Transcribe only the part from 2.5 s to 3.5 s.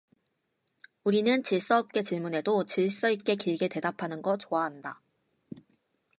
질서 있게